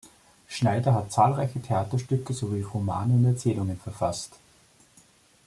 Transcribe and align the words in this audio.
Schneider 0.47 0.95
hat 0.95 1.11
zahlreiche 1.11 1.61
Theaterstücke 1.61 2.33
sowie 2.33 2.63
Romane 2.63 3.13
und 3.13 3.23
Erzählungen 3.25 3.77
verfasst. 3.79 4.31